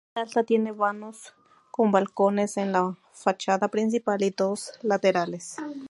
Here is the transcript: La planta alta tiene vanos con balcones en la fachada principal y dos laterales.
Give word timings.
La 0.01 0.13
planta 0.23 0.29
alta 0.39 0.45
tiene 0.47 0.71
vanos 0.71 1.33
con 1.69 1.91
balcones 1.91 2.57
en 2.57 2.71
la 2.71 2.97
fachada 3.13 3.67
principal 3.67 4.19
y 4.23 4.31
dos 4.31 4.71
laterales. 4.81 5.57